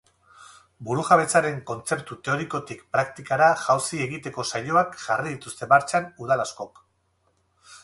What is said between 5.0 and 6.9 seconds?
jarri dituzte martxan udal askok.